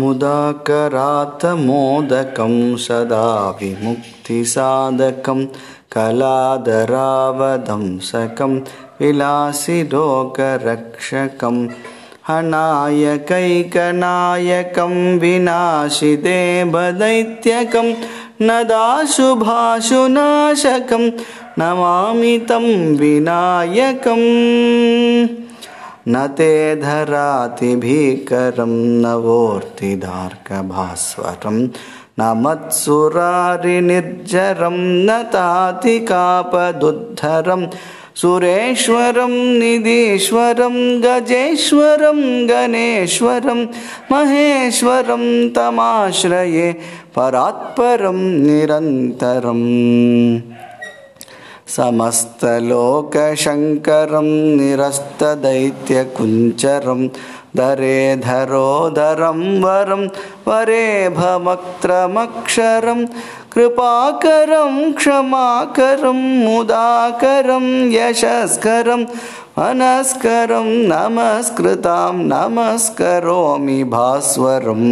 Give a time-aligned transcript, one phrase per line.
[0.00, 1.54] मुदाकरातमोदकं
[2.84, 3.26] सदा
[3.60, 5.40] विमुक्तिसाधकं
[5.94, 6.92] कलादरावदंसकं
[9.00, 9.90] विलासिरोगरक्षकम्
[12.34, 13.34] अनायकैकनायकं
[15.22, 16.28] विनाशिदेवदैत्यकं
[18.48, 19.44] नदाशुभाशुनाशकं
[21.60, 22.66] नमामि तं
[22.98, 24.26] विनायकम्
[26.08, 31.68] न ते धरातिभीकरं नवोर्तिदार्कभास्वरं
[32.20, 37.66] न मत्सुरारिनिर्जरं न तातिकापदुद्धरम्
[38.16, 43.66] सुरेश्वरं, निधीश्वरं, गजेश्वरं, गणेश्वरं,
[44.12, 46.76] महेश्वरं तमाश्रये
[47.16, 50.38] परात्परं निरन्तरम्।
[51.74, 57.00] समस्तलोकशङ्करं निरस्तदैत्यकुञ्चरं
[57.56, 60.02] दरे धरोदरं वरं
[60.46, 60.84] वरे
[61.16, 63.00] भमक्त्रमक्षरं
[63.54, 69.02] कृपाकरं क्षमाकरं मुदाकरं यशस्करं
[69.58, 74.88] मनस्करं नमस्कृतां नमस्करोमि भास्वरम्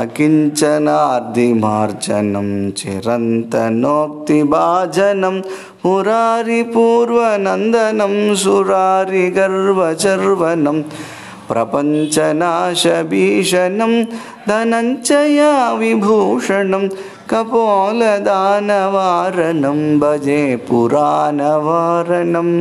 [0.00, 2.48] अकिञ्चनार्दिमार्जनं
[2.78, 5.36] चिरन्तनोक्तिभाजनं
[5.84, 10.78] मुरारिपूर्वनन्दनं सुरारिगर्वचर्वनं
[11.48, 12.14] प्रपञ्चनाशभीषणं
[14.48, 16.84] धनञ्चया विभूषणं
[17.30, 18.20] कपोलदानवारणं
[20.00, 22.54] भजे पुराणवारणम्